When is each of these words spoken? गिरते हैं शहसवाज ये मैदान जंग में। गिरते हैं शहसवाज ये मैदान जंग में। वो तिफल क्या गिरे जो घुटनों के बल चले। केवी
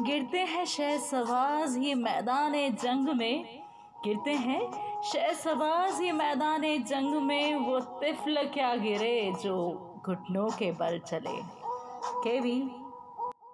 गिरते 0.00 0.38
हैं 0.38 0.64
शहसवाज 0.64 1.76
ये 1.78 1.94
मैदान 1.94 2.52
जंग 2.82 3.08
में। 3.08 3.44
गिरते 4.04 4.30
हैं 4.30 4.62
शहसवाज 5.02 6.00
ये 6.02 6.12
मैदान 6.12 6.62
जंग 6.84 7.14
में। 7.22 7.54
वो 7.56 7.78
तिफल 8.00 8.44
क्या 8.54 8.74
गिरे 8.76 9.32
जो 9.42 9.56
घुटनों 10.06 10.48
के 10.48 10.72
बल 10.72 10.98
चले। 10.98 11.36
केवी 12.24 12.60